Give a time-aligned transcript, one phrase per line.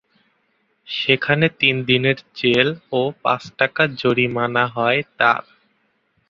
[0.87, 2.67] সেখানে তিন দিনের জেল
[2.91, 5.43] ও পাঁচ টাকা জরিমানা হয় তাঁর।